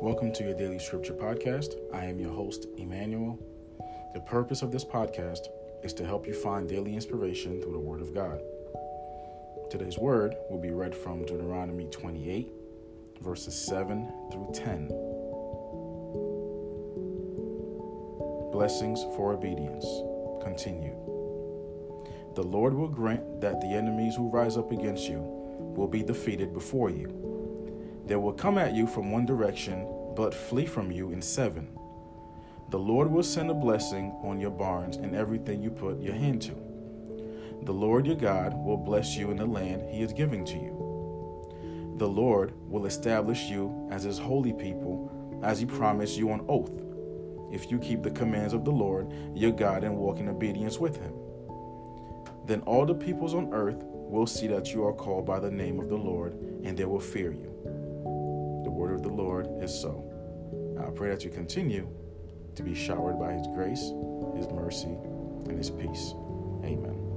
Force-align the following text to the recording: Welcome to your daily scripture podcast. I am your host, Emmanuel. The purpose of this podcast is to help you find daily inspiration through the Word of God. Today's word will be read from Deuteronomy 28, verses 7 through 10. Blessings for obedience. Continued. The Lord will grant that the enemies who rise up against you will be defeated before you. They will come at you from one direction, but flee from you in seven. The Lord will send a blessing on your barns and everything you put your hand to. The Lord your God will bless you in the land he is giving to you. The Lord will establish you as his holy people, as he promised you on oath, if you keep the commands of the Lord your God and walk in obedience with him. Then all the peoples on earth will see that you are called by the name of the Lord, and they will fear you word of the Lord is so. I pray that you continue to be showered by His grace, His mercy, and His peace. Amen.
Welcome 0.00 0.32
to 0.34 0.44
your 0.44 0.54
daily 0.54 0.78
scripture 0.78 1.12
podcast. 1.12 1.74
I 1.92 2.04
am 2.04 2.20
your 2.20 2.32
host, 2.32 2.68
Emmanuel. 2.76 3.36
The 4.14 4.20
purpose 4.20 4.62
of 4.62 4.70
this 4.70 4.84
podcast 4.84 5.48
is 5.82 5.92
to 5.94 6.06
help 6.06 6.24
you 6.24 6.34
find 6.34 6.68
daily 6.68 6.94
inspiration 6.94 7.60
through 7.60 7.72
the 7.72 7.80
Word 7.80 8.00
of 8.00 8.14
God. 8.14 8.40
Today's 9.70 9.98
word 9.98 10.36
will 10.48 10.60
be 10.60 10.70
read 10.70 10.94
from 10.94 11.26
Deuteronomy 11.26 11.86
28, 11.86 12.52
verses 13.20 13.60
7 13.66 14.12
through 14.30 14.50
10. 14.54 14.86
Blessings 18.52 19.02
for 19.16 19.32
obedience. 19.32 19.84
Continued. 20.44 20.96
The 22.36 22.44
Lord 22.44 22.72
will 22.72 22.86
grant 22.86 23.40
that 23.40 23.60
the 23.60 23.74
enemies 23.74 24.14
who 24.14 24.30
rise 24.30 24.56
up 24.56 24.70
against 24.70 25.08
you 25.08 25.18
will 25.76 25.88
be 25.88 26.04
defeated 26.04 26.54
before 26.54 26.88
you. 26.88 27.28
They 28.08 28.16
will 28.16 28.32
come 28.32 28.56
at 28.56 28.72
you 28.72 28.86
from 28.86 29.12
one 29.12 29.26
direction, 29.26 29.86
but 30.16 30.32
flee 30.32 30.64
from 30.64 30.90
you 30.90 31.10
in 31.10 31.20
seven. 31.20 31.68
The 32.70 32.78
Lord 32.78 33.10
will 33.10 33.22
send 33.22 33.50
a 33.50 33.54
blessing 33.54 34.12
on 34.22 34.40
your 34.40 34.50
barns 34.50 34.96
and 34.96 35.14
everything 35.14 35.62
you 35.62 35.70
put 35.70 36.00
your 36.00 36.14
hand 36.14 36.40
to. 36.42 36.54
The 37.64 37.72
Lord 37.72 38.06
your 38.06 38.16
God 38.16 38.54
will 38.64 38.78
bless 38.78 39.14
you 39.14 39.30
in 39.30 39.36
the 39.36 39.44
land 39.44 39.90
he 39.90 40.00
is 40.00 40.14
giving 40.14 40.42
to 40.46 40.54
you. 40.54 41.94
The 41.98 42.08
Lord 42.08 42.54
will 42.70 42.86
establish 42.86 43.42
you 43.42 43.86
as 43.90 44.04
his 44.04 44.18
holy 44.18 44.54
people, 44.54 45.40
as 45.42 45.60
he 45.60 45.66
promised 45.66 46.16
you 46.16 46.30
on 46.30 46.46
oath, 46.48 46.72
if 47.52 47.70
you 47.70 47.78
keep 47.78 48.02
the 48.02 48.10
commands 48.10 48.54
of 48.54 48.64
the 48.64 48.70
Lord 48.70 49.12
your 49.34 49.52
God 49.52 49.84
and 49.84 49.98
walk 49.98 50.18
in 50.18 50.30
obedience 50.30 50.78
with 50.78 50.96
him. 50.96 51.12
Then 52.46 52.62
all 52.62 52.86
the 52.86 52.94
peoples 52.94 53.34
on 53.34 53.52
earth 53.52 53.82
will 53.84 54.26
see 54.26 54.46
that 54.46 54.72
you 54.72 54.86
are 54.86 54.94
called 54.94 55.26
by 55.26 55.40
the 55.40 55.50
name 55.50 55.78
of 55.78 55.90
the 55.90 55.96
Lord, 55.96 56.32
and 56.64 56.74
they 56.74 56.86
will 56.86 57.00
fear 57.00 57.32
you 57.32 57.57
word 58.78 58.94
of 58.94 59.02
the 59.02 59.08
Lord 59.08 59.48
is 59.60 59.74
so. 59.74 60.04
I 60.78 60.90
pray 60.90 61.10
that 61.10 61.24
you 61.24 61.30
continue 61.30 61.88
to 62.54 62.62
be 62.62 62.74
showered 62.74 63.18
by 63.18 63.32
His 63.32 63.46
grace, 63.48 63.90
His 64.36 64.48
mercy, 64.48 64.96
and 65.48 65.58
His 65.58 65.70
peace. 65.70 66.14
Amen. 66.64 67.07